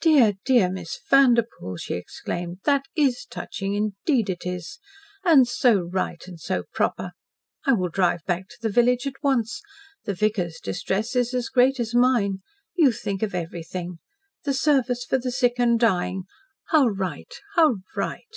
"Dear, 0.00 0.32
dear, 0.46 0.70
Miss 0.70 0.98
Vanderpoel!" 1.10 1.76
she 1.76 1.92
exclaimed. 1.96 2.60
"THAT 2.64 2.84
is 2.96 3.26
touching, 3.28 3.74
indeed 3.74 4.30
it 4.30 4.46
is! 4.46 4.78
And 5.22 5.46
so 5.46 5.80
right 5.92 6.26
and 6.26 6.40
so 6.40 6.62
proper. 6.72 7.10
I 7.66 7.74
will 7.74 7.90
drive 7.90 8.24
back 8.24 8.48
to 8.48 8.56
the 8.62 8.70
village 8.70 9.06
at 9.06 9.22
once. 9.22 9.60
The 10.06 10.14
vicar's 10.14 10.60
distress 10.60 11.14
is 11.14 11.34
as 11.34 11.50
great 11.50 11.78
as 11.78 11.94
mine. 11.94 12.38
You 12.74 12.90
think 12.90 13.22
of 13.22 13.34
everything. 13.34 13.98
The 14.44 14.54
service 14.54 15.04
for 15.04 15.18
the 15.18 15.30
sick 15.30 15.56
and 15.58 15.78
dying. 15.78 16.22
How 16.68 16.86
right 16.86 17.34
how 17.54 17.76
right!" 17.94 18.34